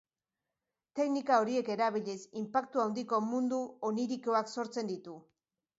Teknika 0.99 1.37
horiek 1.43 1.69
erabiliz, 1.75 2.17
inpaktu 2.43 2.85
handiko 2.87 3.21
mundu 3.29 3.61
onirikoak 3.93 4.53
sortzen 4.57 4.93
ditu. 4.95 5.21